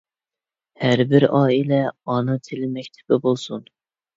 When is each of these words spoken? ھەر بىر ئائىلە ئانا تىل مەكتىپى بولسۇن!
ھەر 0.83 1.03
بىر 1.11 1.27
ئائىلە 1.41 1.81
ئانا 2.15 2.41
تىل 2.49 2.67
مەكتىپى 2.79 3.21
بولسۇن! 3.29 3.67